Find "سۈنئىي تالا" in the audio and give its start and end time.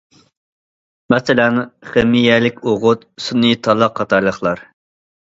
3.29-3.95